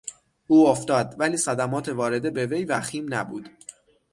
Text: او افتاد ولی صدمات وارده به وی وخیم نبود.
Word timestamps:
او 0.47 0.67
افتاد 0.67 1.15
ولی 1.17 1.37
صدمات 1.37 1.89
وارده 1.89 2.29
به 2.29 2.45
وی 2.45 2.65
وخیم 2.65 3.13
نبود. 3.13 3.49